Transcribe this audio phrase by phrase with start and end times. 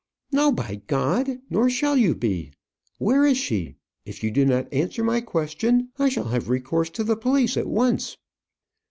[0.31, 1.37] "No, by G!
[1.51, 2.51] Nor shall you be.
[2.97, 3.75] Where is she?
[4.03, 7.67] If you do not answer my question, I shall have recourse to the police at
[7.67, 8.17] once."